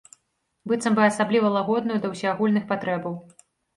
[0.69, 3.13] Быццам бы асабліва лагодную да ўсеагульных патрэбаў.